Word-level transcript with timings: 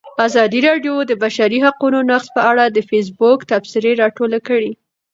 ازادي 0.27 0.59
راډیو 0.67 0.95
د 1.03 1.07
د 1.09 1.11
بشري 1.23 1.59
حقونو 1.65 1.99
نقض 2.09 2.27
په 2.35 2.41
اړه 2.51 2.63
د 2.67 2.77
فیسبوک 2.89 3.39
تبصرې 3.51 3.91
راټولې 4.01 4.39
کړي. 4.47 4.71